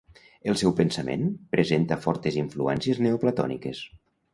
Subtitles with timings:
[0.53, 3.89] El seu pensament presenta fortes influències neoplatòniques.